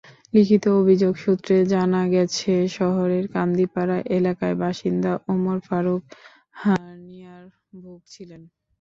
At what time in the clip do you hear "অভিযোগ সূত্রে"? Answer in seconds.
0.81-1.55